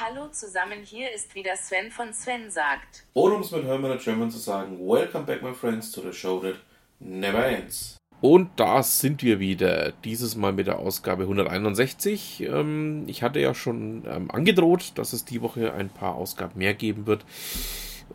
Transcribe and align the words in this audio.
Hallo 0.00 0.28
zusammen, 0.28 0.84
hier 0.84 1.12
ist 1.12 1.34
wieder 1.34 1.56
Sven 1.56 1.90
von 1.90 2.12
Sven 2.12 2.52
sagt. 2.52 3.04
Oder 3.14 3.34
um 3.34 3.40
es 3.40 3.50
mit 3.50 3.64
Hermann 3.64 3.98
German 3.98 4.30
zu 4.30 4.38
sagen, 4.38 4.78
Welcome 4.78 5.24
back 5.24 5.42
my 5.42 5.52
friends 5.52 5.90
to 5.90 6.00
the 6.00 6.12
show 6.12 6.38
that 6.38 6.54
never 7.00 7.44
ends. 7.44 7.96
Und 8.20 8.50
da 8.60 8.84
sind 8.84 9.24
wir 9.24 9.40
wieder, 9.40 9.90
dieses 10.04 10.36
Mal 10.36 10.52
mit 10.52 10.68
der 10.68 10.78
Ausgabe 10.78 11.24
161. 11.24 12.42
Ähm, 12.42 13.06
ich 13.08 13.24
hatte 13.24 13.40
ja 13.40 13.54
schon 13.54 14.04
ähm, 14.08 14.30
angedroht, 14.30 14.92
dass 14.94 15.12
es 15.12 15.24
die 15.24 15.42
Woche 15.42 15.72
ein 15.72 15.88
paar 15.88 16.14
Ausgaben 16.14 16.58
mehr 16.58 16.74
geben 16.74 17.08
wird. 17.08 17.24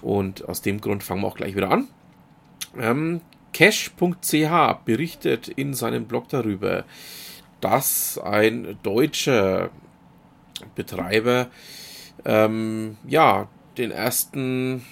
Und 0.02 0.48
aus 0.48 0.62
dem 0.62 0.80
Grund 0.80 1.04
fangen 1.04 1.20
wir 1.20 1.28
auch 1.28 1.36
gleich 1.36 1.54
wieder 1.54 1.70
an. 1.70 1.90
Ähm, 2.80 3.20
Cash.ch 3.52 4.86
berichtet 4.86 5.50
in 5.50 5.74
seinem 5.74 6.06
Blog 6.06 6.30
darüber, 6.30 6.86
dass 7.60 8.18
ein 8.20 8.78
deutscher 8.84 9.70
Betreiber 10.76 11.48
ähm, 12.26 12.98
ja 13.08 13.48
den 13.78 13.92
ersten 13.92 14.84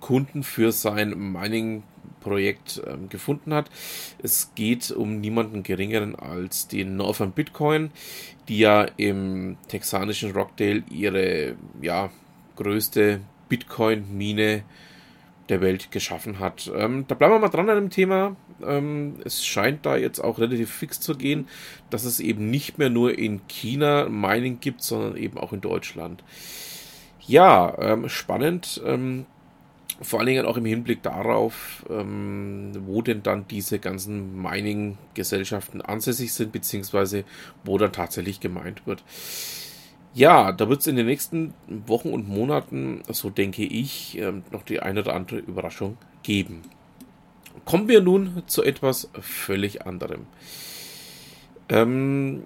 Kunden 0.00 0.42
für 0.42 0.72
sein 0.72 1.32
Mining-Projekt 1.32 2.82
ähm, 2.86 3.08
gefunden 3.08 3.54
hat. 3.54 3.70
Es 4.22 4.52
geht 4.54 4.90
um 4.90 5.20
niemanden 5.20 5.62
geringeren 5.62 6.16
als 6.16 6.68
den 6.68 6.96
Northern 6.96 7.32
Bitcoin, 7.32 7.90
die 8.48 8.58
ja 8.58 8.82
im 8.96 9.56
texanischen 9.68 10.32
Rockdale 10.32 10.82
ihre 10.90 11.54
ja, 11.80 12.10
größte 12.56 13.20
Bitcoin-Mine 13.48 14.64
der 15.48 15.60
Welt 15.60 15.90
geschaffen 15.90 16.38
hat. 16.38 16.70
Ähm, 16.74 17.04
da 17.08 17.14
bleiben 17.14 17.34
wir 17.34 17.38
mal 17.38 17.48
dran 17.48 17.68
an 17.68 17.76
dem 17.76 17.90
Thema. 17.90 18.36
Ähm, 18.64 19.16
es 19.24 19.44
scheint 19.44 19.84
da 19.84 19.96
jetzt 19.96 20.20
auch 20.20 20.38
relativ 20.38 20.70
fix 20.70 21.00
zu 21.00 21.16
gehen, 21.16 21.48
dass 21.90 22.04
es 22.04 22.20
eben 22.20 22.50
nicht 22.50 22.78
mehr 22.78 22.90
nur 22.90 23.18
in 23.18 23.46
China 23.48 24.08
Mining 24.08 24.60
gibt, 24.60 24.82
sondern 24.82 25.16
eben 25.16 25.38
auch 25.38 25.52
in 25.52 25.60
Deutschland. 25.60 26.22
Ja, 27.26 27.76
ähm, 27.78 28.08
spannend. 28.08 28.80
Ähm, 28.84 29.26
vor 30.00 30.18
allen 30.18 30.26
Dingen 30.26 30.46
auch 30.46 30.56
im 30.56 30.64
Hinblick 30.64 31.02
darauf, 31.02 31.84
ähm, 31.88 32.72
wo 32.86 33.02
denn 33.02 33.22
dann 33.22 33.46
diese 33.48 33.78
ganzen 33.78 34.40
Mining-Gesellschaften 34.40 35.80
ansässig 35.80 36.32
sind, 36.32 36.52
beziehungsweise 36.52 37.24
wo 37.64 37.78
dann 37.78 37.92
tatsächlich 37.92 38.40
gemeint 38.40 38.86
wird. 38.86 39.04
Ja, 40.14 40.52
da 40.52 40.68
wird 40.68 40.80
es 40.82 40.86
in 40.86 40.96
den 40.96 41.06
nächsten 41.06 41.54
Wochen 41.86 42.10
und 42.10 42.28
Monaten, 42.28 43.02
so 43.08 43.30
denke 43.30 43.64
ich, 43.64 44.18
ähm, 44.18 44.42
noch 44.50 44.62
die 44.62 44.80
eine 44.80 45.00
oder 45.00 45.14
andere 45.14 45.38
Überraschung 45.38 45.96
geben. 46.22 46.62
Kommen 47.64 47.88
wir 47.88 48.02
nun 48.02 48.42
zu 48.46 48.62
etwas 48.62 49.08
völlig 49.20 49.86
anderem. 49.86 50.26
Ähm, 51.70 52.44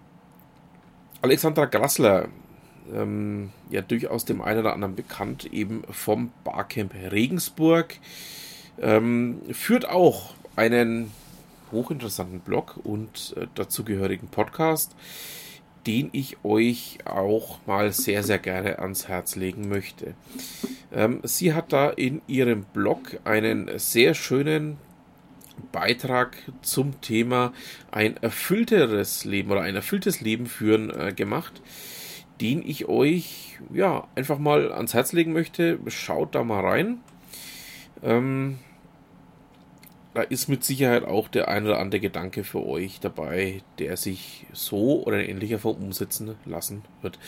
Alexandra 1.23 1.65
Grassler, 1.65 2.29
ähm, 2.95 3.51
ja 3.71 3.83
durchaus 3.83 4.25
dem 4.25 4.43
einen 4.43 4.61
oder 4.61 4.73
anderen 4.73 4.95
bekannt, 4.95 5.53
eben 5.53 5.83
vom 5.91 6.31
Barcamp 6.45 6.95
Regensburg, 7.11 7.99
ähm, 8.81 9.41
führt 9.51 9.89
auch 9.89 10.35
einen 10.55 11.11
hochinteressanten 11.73 12.41
Blog 12.41 12.79
und 12.85 13.35
äh, 13.37 13.49
dazugehörigen 13.57 14.29
Podcast 14.29 14.95
den 15.87 16.11
ich 16.13 16.39
euch 16.45 16.99
auch 17.05 17.65
mal 17.67 17.93
sehr, 17.93 18.23
sehr 18.23 18.39
gerne 18.39 18.79
ans 18.81 19.09
Herz 19.09 19.37
legen 19.37 19.69
möchte. 19.69 20.15
Ähm, 20.93 21.21
sie 21.23 21.55
hat 21.55 21.73
da 21.73 21.91
in 21.91 22.23
ihrem 22.27 22.65
Blog 22.65 23.19
einen 23.25 23.79
sehr 23.79 24.15
schönen 24.15 24.79
Beitrag 25.73 26.37
zum 26.63 27.01
Thema 27.01 27.53
ein 27.91 28.17
erfüllteres 28.19 29.25
Leben 29.25 29.51
oder 29.51 29.63
ein 29.63 29.77
erfülltes 29.77 30.21
Leben 30.21 30.47
führen 30.47 30.91
äh, 30.91 31.13
gemacht, 31.13 31.63
den 32.41 32.67
ich 32.67 32.89
euch 32.89 33.59
ja 33.73 34.07
einfach 34.15 34.39
mal 34.39 34.73
ans 34.73 34.93
Herz 34.95 35.13
legen 35.13 35.33
möchte. 35.33 35.79
Schaut 35.87 36.35
da 36.35 36.45
mal 36.45 36.61
rein. 36.61 36.99
Ähm, 38.03 38.59
da 40.17 40.23
ist 40.23 40.49
mit 40.49 40.65
Sicherheit 40.65 41.05
auch 41.05 41.29
der 41.29 41.49
ein 41.49 41.67
oder 41.67 41.79
andere 41.79 42.01
Gedanke 42.01 42.43
für 42.43 42.65
euch 42.67 43.01
dabei, 43.01 43.63
der 43.79 43.97
sich 43.97 44.47
so 44.53 45.05
oder 45.05 45.23
in 45.23 45.29
ähnlicher 45.29 45.59
Form 45.59 45.77
umsetzen 45.77 46.37
lassen 46.47 46.83
wird. 47.03 47.19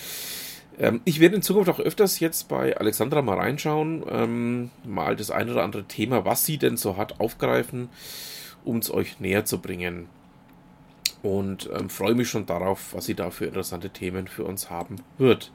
Ähm, 0.78 1.03
ich 1.04 1.21
werde 1.21 1.37
in 1.37 1.43
Zukunft 1.43 1.69
auch 1.71 1.81
öfters 1.81 2.19
jetzt 2.19 2.49
bei 2.49 2.76
Alexandra 2.76 3.21
mal 3.21 3.37
reinschauen, 3.37 4.04
ähm, 4.10 4.71
mal 4.84 5.16
das 5.16 5.31
ein 5.31 5.50
oder 5.50 5.65
andere 5.65 5.84
Thema, 5.84 6.25
was 6.25 6.47
sie 6.47 6.56
denn 6.56 6.78
so 6.78 6.97
hat, 6.97 7.21
aufgreifen, 7.21 7.91
um 8.65 8.78
es 8.78 8.91
euch 8.91 9.20
näher 9.20 9.44
zu 9.44 9.60
bringen. 9.60 10.09
Und 11.22 11.69
ähm, 11.76 11.91
freue 11.91 12.15
mich 12.15 12.31
schon 12.31 12.47
darauf, 12.47 12.94
was 12.94 13.05
sie 13.05 13.15
da 13.15 13.31
für 13.31 13.47
interessante 13.47 13.91
Themen 13.91 14.28
für 14.28 14.44
uns 14.44 14.70
haben 14.70 14.97
wird. 15.19 15.53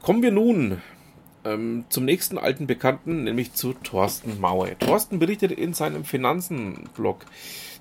Kommen 0.00 0.22
wir 0.22 0.30
nun 0.30 0.80
ähm, 1.46 1.84
zum 1.88 2.04
nächsten 2.04 2.38
alten 2.38 2.66
Bekannten, 2.66 3.24
nämlich 3.24 3.52
zu 3.52 3.72
Thorsten 3.72 4.40
Maue. 4.40 4.76
Thorsten 4.78 5.18
berichtet 5.18 5.52
in 5.52 5.74
seinem 5.74 6.04
Finanzen-Blog 6.04 7.24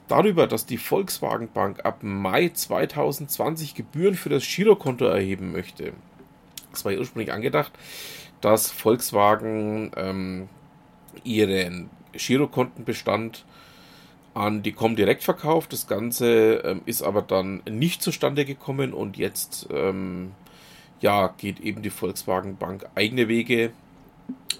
darüber, 0.07 0.47
dass 0.47 0.65
die 0.65 0.77
Volkswagen 0.77 1.49
Bank 1.51 1.85
ab 1.85 1.99
Mai 2.01 2.49
2020 2.49 3.75
Gebühren 3.75 4.15
für 4.15 4.29
das 4.29 4.45
Girokonto 4.45 5.05
erheben 5.05 5.51
möchte. 5.51 5.93
Es 6.73 6.85
war 6.85 6.93
ursprünglich 6.93 7.31
angedacht, 7.31 7.71
dass 8.41 8.71
Volkswagen 8.71 9.91
ähm, 9.95 10.49
ihren 11.23 11.89
Girokontenbestand 12.13 13.45
an 14.33 14.61
die 14.61 14.73
Comdirect 14.73 15.23
verkauft. 15.23 15.73
Das 15.73 15.87
Ganze 15.87 16.55
ähm, 16.65 16.81
ist 16.85 17.01
aber 17.01 17.21
dann 17.21 17.63
nicht 17.69 18.01
zustande 18.01 18.45
gekommen 18.45 18.93
und 18.93 19.17
jetzt 19.17 19.67
ähm, 19.71 20.31
ja, 21.01 21.33
geht 21.37 21.59
eben 21.59 21.81
die 21.81 21.89
Volkswagen 21.89 22.57
Bank 22.57 22.85
eigene 22.95 23.27
Wege. 23.27 23.71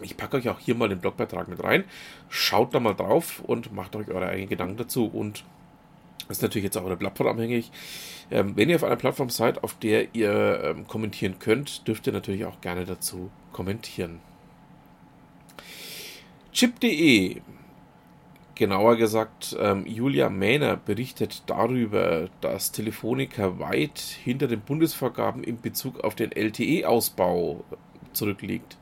Ich 0.01 0.18
packe 0.18 0.38
euch 0.38 0.50
auch 0.50 0.59
hier 0.59 0.75
mal 0.75 0.90
den 0.90 1.00
Blogbeitrag 1.00 1.47
mit 1.47 1.63
rein. 1.63 1.85
Schaut 2.29 2.73
da 2.73 2.79
mal 2.79 2.94
drauf 2.94 3.41
und 3.46 3.73
macht 3.73 3.96
euch 3.96 4.09
eure 4.09 4.28
eigenen 4.28 4.50
Gedanken 4.50 4.78
dazu. 4.78 5.06
Und 5.06 5.44
das 6.28 6.38
ist 6.38 6.41
natürlich 6.41 6.66
jetzt 6.66 6.78
auch 6.78 6.85
eine 6.85 6.97
Plattform 6.97 7.28
abhängig. 7.28 7.72
Ähm, 8.31 8.56
wenn 8.56 8.69
ihr 8.69 8.75
auf 8.75 8.84
einer 8.84 8.95
Plattform 8.95 9.29
seid, 9.29 9.63
auf 9.63 9.78
der 9.79 10.13
ihr 10.16 10.62
ähm, 10.63 10.88
kommentieren 10.88 11.40
könnt, 11.40 11.88
dürft 11.88 12.07
ihr 12.07 12.13
natürlich 12.13 12.45
auch 12.45 12.59
gerne 12.62 12.85
dazu 12.85 13.29
kommentieren. 13.53 14.19
Chip.de 16.51 17.41
Genauer 18.55 18.95
gesagt, 18.95 19.55
ähm, 19.59 19.85
Julia 19.85 20.29
Mähner 20.29 20.77
berichtet 20.77 21.43
darüber, 21.47 22.29
dass 22.39 22.71
Telefonica 22.71 23.59
weit 23.59 23.99
hinter 23.99 24.47
den 24.47 24.61
Bundesvorgaben 24.61 25.43
in 25.43 25.59
Bezug 25.59 26.03
auf 26.05 26.16
den 26.16 26.31
LTE-Ausbau 26.31 27.65
zurückliegt. 28.13 28.77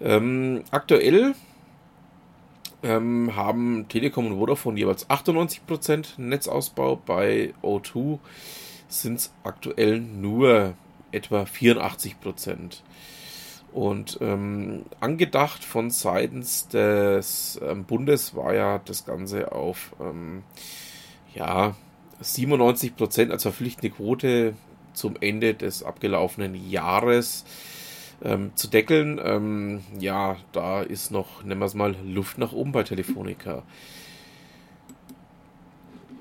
Ähm, 0.00 0.64
aktuell 0.72 1.34
ähm, 2.82 3.36
haben 3.36 3.86
Telekom 3.88 4.26
und 4.26 4.38
Vodafone 4.38 4.78
jeweils 4.78 5.08
98% 5.08 6.20
Netzausbau, 6.20 6.96
bei 6.96 7.54
O2 7.62 8.18
sind 8.88 9.18
es 9.20 9.32
aktuell 9.44 10.00
nur 10.00 10.74
etwa 11.12 11.42
84%. 11.42 12.82
Und 13.76 14.16
ähm, 14.22 14.86
angedacht 15.00 15.62
von 15.62 15.90
seitens 15.90 16.66
des 16.68 17.60
ähm, 17.62 17.84
Bundes 17.84 18.34
war 18.34 18.54
ja 18.54 18.78
das 18.82 19.04
Ganze 19.04 19.52
auf 19.52 19.94
ähm, 20.00 20.44
ja, 21.34 21.76
97 22.20 22.96
Prozent 22.96 23.30
als 23.30 23.42
verpflichtende 23.42 23.90
Quote 23.90 24.54
zum 24.94 25.16
Ende 25.20 25.52
des 25.52 25.82
abgelaufenen 25.82 26.54
Jahres 26.70 27.44
ähm, 28.24 28.52
zu 28.54 28.68
deckeln. 28.68 29.20
Ähm, 29.22 29.82
ja, 30.00 30.38
da 30.52 30.80
ist 30.80 31.10
noch, 31.10 31.44
nennen 31.44 31.60
wir 31.60 31.66
es 31.66 31.74
mal, 31.74 31.96
Luft 32.02 32.38
nach 32.38 32.52
oben 32.52 32.72
bei 32.72 32.82
Telefonica. 32.82 33.62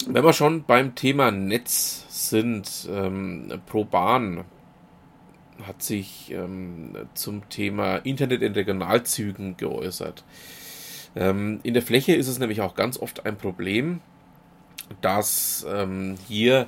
Wenn 0.07 0.25
wir 0.25 0.33
schon 0.33 0.66
beim 0.66 0.93
Thema 0.93 1.31
Netz 1.31 2.05
sind, 2.09 2.89
ähm, 2.91 3.61
pro 3.66 3.85
Bahn 3.85 4.43
hat 5.63 5.81
sich 5.81 6.31
ähm, 6.31 6.96
zum 7.13 7.47
Thema 7.49 7.97
Internet 7.97 8.41
in 8.41 8.53
Regionalzügen 8.53 9.57
geäußert. 9.57 10.23
Ähm, 11.16 11.59
in 11.63 11.73
der 11.73 11.84
Fläche 11.84 12.13
ist 12.13 12.28
es 12.28 12.40
nämlich 12.40 12.61
auch 12.61 12.75
ganz 12.75 12.99
oft 12.99 13.25
ein 13.25 13.37
Problem, 13.37 14.02
dass 15.02 15.66
ähm, 15.69 16.16
hier 16.28 16.67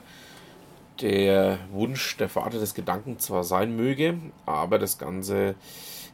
der 1.01 1.59
Wunsch, 1.71 2.17
der 2.17 2.29
Vater 2.29 2.59
des 2.59 2.73
Gedanken 2.73 3.19
zwar 3.19 3.43
sein 3.43 3.75
möge, 3.75 4.17
aber 4.45 4.79
das 4.79 4.97
Ganze 4.97 5.55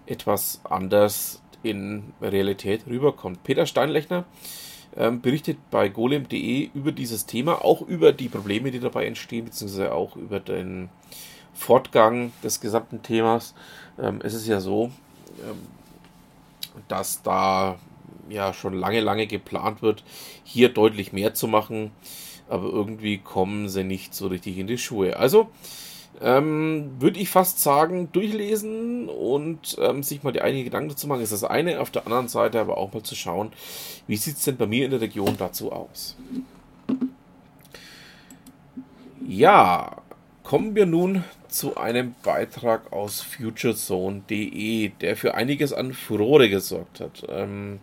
etwas 0.06 0.62
anders 0.66 1.42
in 1.62 2.14
Realität 2.22 2.86
rüberkommt. 2.88 3.44
Peter 3.44 3.66
Steinlechner 3.66 4.26
ähm, 4.98 5.22
berichtet 5.22 5.58
bei 5.72 5.88
golem.de 5.88 6.70
über 6.74 6.92
dieses 6.92 7.26
Thema, 7.26 7.64
auch 7.64 7.82
über 7.82 8.12
die 8.12 8.28
Probleme, 8.28 8.72
die 8.72 8.80
dabei 8.80 9.06
entstehen, 9.06 9.46
beziehungsweise 9.46 9.94
auch 9.94 10.16
über 10.16 10.40
den 10.40 10.90
Fortgang 11.54 12.32
des 12.44 12.60
gesamten 12.62 13.02
Themas. 13.04 13.54
Ähm, 14.00 14.20
es 14.24 14.34
ist 14.34 14.48
ja 14.48 14.60
so, 14.60 14.92
ähm, 15.40 15.58
dass 16.88 17.22
da 17.24 17.78
ja 18.30 18.54
schon 18.54 18.74
lange, 18.74 19.02
lange 19.02 19.28
geplant 19.28 19.82
wird, 19.82 20.04
hier 20.44 20.70
deutlich 20.70 21.14
mehr 21.14 21.34
zu 21.34 21.48
machen, 21.48 21.92
aber 22.50 22.66
irgendwie 22.66 23.18
kommen 23.20 23.70
sie 23.70 23.84
nicht 23.84 24.14
so 24.16 24.28
richtig 24.28 24.58
in 24.58 24.68
die 24.68 24.78
Schuhe. 24.78 25.18
Also, 25.18 25.50
Ähm, 26.22 26.92
Würde 27.00 27.20
ich 27.20 27.30
fast 27.30 27.60
sagen, 27.60 28.10
durchlesen 28.12 29.10
und 29.10 29.76
ähm, 29.80 30.04
sich 30.04 30.22
mal 30.24 30.32
die 30.32 30.44
eigenen 30.44 30.64
Gedanken 30.64 30.90
dazu 30.90 31.08
machen, 31.08 31.22
ist 31.22 31.34
das 31.34 31.44
eine. 31.44 31.80
Auf 31.82 31.90
der 31.92 32.06
anderen 32.06 32.28
Seite 32.28 32.60
aber 32.62 32.78
auch 32.78 32.94
mal 32.94 33.04
zu 33.04 33.16
schauen, 33.16 33.52
wie 34.08 34.16
sieht 34.18 34.38
es 34.38 34.44
denn 34.46 34.58
bei 34.58 34.68
mir 34.68 34.86
in 34.86 34.92
der 34.92 35.02
Region 35.02 35.36
dazu 35.38 35.72
aus. 35.72 36.16
Ja, 39.26 40.03
kommen 40.44 40.76
wir 40.76 40.86
nun 40.86 41.24
zu 41.48 41.78
einem 41.78 42.16
Beitrag 42.24 42.92
aus 42.92 43.22
futurezone.de, 43.22 44.90
der 44.90 45.16
für 45.16 45.36
einiges 45.36 45.74
an 45.74 45.94
Furore 45.94 46.50
gesorgt 46.50 47.00
hat. 47.00 47.24
Ähm, 47.30 47.80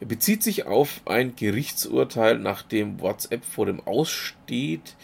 er 0.00 0.06
bezieht 0.06 0.44
sich 0.44 0.66
auf 0.66 1.00
ein 1.06 1.34
Gerichtsurteil, 1.34 2.38
nachdem 2.38 3.00
WhatsApp 3.00 3.44
vor 3.44 3.66
dem 3.66 3.80
Aussteht, 3.80 4.94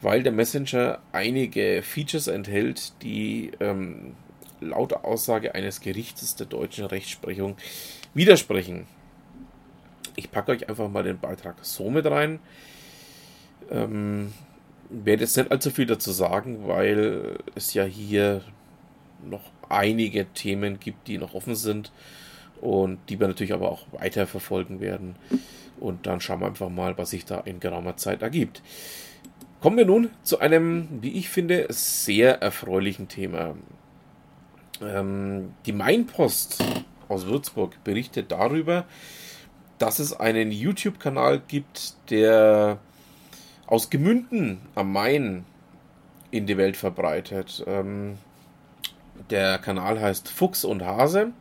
weil 0.00 0.24
der 0.24 0.32
Messenger 0.32 0.98
einige 1.12 1.82
Features 1.82 2.26
enthält, 2.26 2.92
die 3.02 3.52
ähm, 3.60 4.16
laut 4.60 4.92
Aussage 4.92 5.54
eines 5.54 5.80
Gerichtes 5.80 6.34
der 6.34 6.46
deutschen 6.46 6.86
Rechtsprechung 6.86 7.56
widersprechen. 8.14 8.86
Ich 10.16 10.32
packe 10.32 10.52
euch 10.52 10.68
einfach 10.68 10.90
mal 10.90 11.04
den 11.04 11.18
Beitrag 11.18 11.56
so 11.62 11.88
mit 11.88 12.06
rein. 12.06 12.40
Ähm, 13.70 14.32
werde 14.92 15.24
jetzt 15.24 15.36
nicht 15.36 15.50
allzu 15.50 15.70
viel 15.70 15.86
dazu 15.86 16.12
sagen, 16.12 16.68
weil 16.68 17.38
es 17.54 17.74
ja 17.74 17.84
hier 17.84 18.42
noch 19.24 19.42
einige 19.68 20.26
Themen 20.26 20.78
gibt, 20.78 21.08
die 21.08 21.18
noch 21.18 21.34
offen 21.34 21.54
sind 21.54 21.92
und 22.60 22.98
die 23.08 23.18
wir 23.18 23.28
natürlich 23.28 23.52
aber 23.52 23.70
auch 23.70 23.86
weiter 23.92 24.26
verfolgen 24.26 24.80
werden. 24.80 25.16
Und 25.80 26.06
dann 26.06 26.20
schauen 26.20 26.40
wir 26.40 26.46
einfach 26.46 26.68
mal, 26.68 26.96
was 26.98 27.10
sich 27.10 27.24
da 27.24 27.40
in 27.40 27.58
geraumer 27.58 27.96
Zeit 27.96 28.22
ergibt. 28.22 28.62
Kommen 29.60 29.76
wir 29.76 29.86
nun 29.86 30.10
zu 30.22 30.40
einem, 30.40 30.88
wie 31.00 31.12
ich 31.12 31.28
finde, 31.28 31.66
sehr 31.70 32.42
erfreulichen 32.42 33.08
Thema. 33.08 33.56
Ähm, 34.80 35.54
die 35.66 35.72
Mainpost 35.72 36.62
aus 37.08 37.26
Würzburg 37.26 37.82
berichtet 37.84 38.32
darüber, 38.32 38.84
dass 39.78 39.98
es 39.98 40.12
einen 40.12 40.52
YouTube-Kanal 40.52 41.42
gibt, 41.46 41.94
der 42.10 42.78
aus 43.72 43.88
Gemünden 43.88 44.60
am 44.74 44.92
Main 44.92 45.46
in 46.30 46.44
die 46.44 46.58
Welt 46.58 46.76
verbreitet. 46.76 47.64
Ähm, 47.66 48.18
der 49.30 49.56
Kanal 49.56 49.98
heißt 49.98 50.28
Fuchs 50.28 50.66
und 50.66 50.84
Hase, 50.84 51.32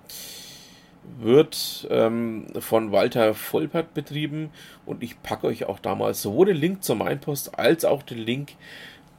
wird 1.20 1.90
ähm, 1.92 2.46
von 2.58 2.94
Walter 2.94 3.36
Volpert 3.36 3.94
betrieben 3.94 4.50
und 4.86 5.04
ich 5.04 5.22
packe 5.22 5.46
euch 5.48 5.66
auch 5.66 5.80
damals 5.80 6.22
sowohl 6.22 6.46
den 6.46 6.56
Link 6.56 6.86
zur 6.86 6.96
Mainpost 6.96 7.60
als 7.60 7.84
auch 7.84 8.02
den 8.02 8.20
Link 8.20 8.54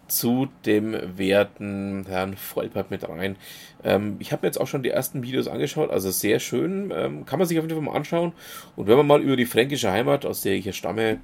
zu 0.08 0.48
dem 0.64 0.96
werten 1.18 2.06
Herrn 2.08 2.36
Volpert 2.38 2.90
mit 2.90 3.06
rein. 3.06 3.36
Ähm, 3.84 4.16
ich 4.20 4.32
habe 4.32 4.42
mir 4.42 4.48
jetzt 4.48 4.60
auch 4.60 4.66
schon 4.66 4.82
die 4.82 4.90
ersten 4.90 5.22
Videos 5.22 5.48
angeschaut, 5.48 5.90
also 5.90 6.10
sehr 6.10 6.40
schön. 6.40 6.90
Ähm, 6.94 7.26
kann 7.26 7.38
man 7.38 7.46
sich 7.46 7.58
auf 7.58 7.64
jeden 7.64 7.74
Fall 7.74 7.84
mal 7.84 7.96
anschauen. 7.96 8.32
Und 8.74 8.86
wenn 8.86 8.96
man 8.96 9.06
mal 9.06 9.20
über 9.20 9.36
die 9.36 9.44
fränkische 9.44 9.90
Heimat, 9.90 10.24
aus 10.24 10.40
der 10.40 10.54
ich 10.54 10.64
hier 10.64 10.72
stamme, 10.72 11.18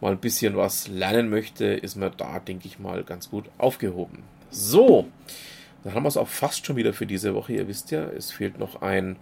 mal 0.00 0.12
ein 0.12 0.18
bisschen 0.18 0.56
was 0.56 0.88
lernen 0.88 1.28
möchte, 1.28 1.64
ist 1.66 1.96
man 1.96 2.12
da, 2.16 2.38
denke 2.38 2.66
ich 2.66 2.78
mal, 2.78 3.04
ganz 3.04 3.30
gut 3.30 3.46
aufgehoben. 3.58 4.22
So, 4.50 5.08
dann 5.84 5.94
haben 5.94 6.04
wir 6.04 6.08
es 6.08 6.16
auch 6.16 6.28
fast 6.28 6.66
schon 6.66 6.76
wieder 6.76 6.92
für 6.92 7.06
diese 7.06 7.34
Woche. 7.34 7.54
Ihr 7.54 7.68
wisst 7.68 7.90
ja, 7.90 8.04
es 8.04 8.30
fehlt 8.30 8.58
noch 8.58 8.82
ein 8.82 9.16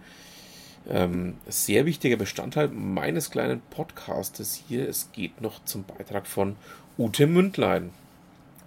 ähm, 0.89 1.35
sehr 1.47 1.85
wichtiger 1.85 2.17
Bestandteil 2.17 2.69
meines 2.69 3.29
kleinen 3.29 3.61
Podcastes 3.69 4.61
hier. 4.67 4.87
Es 4.87 5.11
geht 5.11 5.41
noch 5.41 5.63
zum 5.65 5.83
Beitrag 5.83 6.27
von 6.27 6.55
Ute 6.97 7.27
Mündlein. 7.27 7.91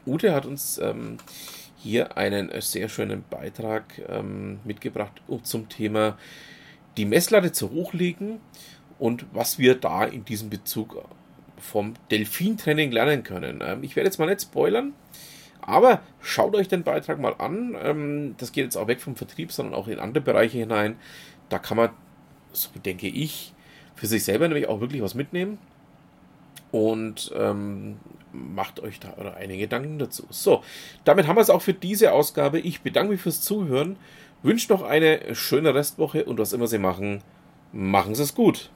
Ute 0.07 0.35
hat 0.35 0.47
uns 0.47 0.79
ähm, 0.79 1.19
hier 1.77 2.17
einen 2.17 2.51
sehr 2.61 2.89
schönen 2.89 3.25
Beitrag 3.29 3.85
ähm, 4.09 4.61
mitgebracht 4.65 5.21
zum 5.43 5.69
Thema 5.69 6.19
die 6.97 7.05
Messlatte 7.05 7.53
zu 7.53 7.71
hochlegen 7.71 8.41
und 8.99 9.25
was 9.33 9.59
wir 9.59 9.75
da 9.75 10.05
in 10.05 10.25
diesem 10.25 10.51
Bezug 10.51 11.03
vom 11.61 11.95
Delfin-Training 12.11 12.91
lernen 12.91 13.23
können. 13.23 13.63
Ähm, 13.65 13.83
ich 13.83 13.97
werde 13.97 14.09
jetzt 14.09 14.19
mal 14.19 14.27
nicht 14.27 14.43
spoilern, 14.43 14.95
aber 15.61 16.01
schaut 16.21 16.55
euch 16.55 16.69
den 16.69 16.83
Beitrag 16.83 17.19
mal 17.19 17.35
an. 17.39 17.77
Ähm, 17.83 18.35
das 18.39 18.53
geht 18.53 18.65
jetzt 18.65 18.77
auch 18.77 18.89
weg 18.89 19.01
vom 19.01 19.17
Vertrieb, 19.17 19.53
sondern 19.53 19.75
auch 19.75 19.89
in 19.89 19.99
andere 19.99 20.23
Bereiche 20.23 20.59
hinein. 20.59 20.97
Da 21.49 21.59
kann 21.59 21.77
man, 21.77 21.91
so 22.53 22.71
denke 22.85 23.09
ich, 23.09 23.55
für 23.95 24.07
sich 24.07 24.25
selber 24.25 24.49
nämlich 24.49 24.69
auch 24.69 24.81
wirklich 24.81 25.03
was 25.03 25.15
mitnehmen. 25.15 25.59
Und 26.73 27.33
ähm, 27.37 27.97
macht 28.33 28.81
euch 28.81 29.01
da 29.01 29.15
eure 29.17 29.35
eigenen 29.35 29.59
Gedanken 29.59 29.99
dazu. 29.99 30.25
So, 30.31 30.63
damit 31.05 31.27
haben 31.27 31.37
wir 31.37 31.43
es 31.43 31.51
auch 31.51 31.63
für 31.63 31.75
diese 31.75 32.13
Ausgabe. 32.13 32.61
Ich 32.61 32.83
bedanke 32.83 33.13
mich 33.13 33.21
fürs 33.21 33.41
Zuhören, 33.41 33.97
wünsche 34.43 34.73
noch 34.73 34.83
eine 34.83 35.35
schöne 35.35 35.75
Restwoche 35.75 36.25
und 36.25 36.39
was 36.39 36.53
immer 36.53 36.69
Sie 36.69 36.79
machen, 36.79 37.23
machen 37.73 38.15
Sie 38.15 38.23
es 38.23 38.35
gut. 38.35 38.71